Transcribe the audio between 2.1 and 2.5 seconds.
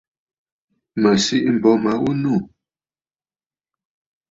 nû.